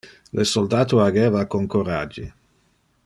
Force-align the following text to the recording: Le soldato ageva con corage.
Le 0.37 0.45
soldato 0.51 1.01
ageva 1.03 1.43
con 1.55 1.67
corage. 1.75 2.25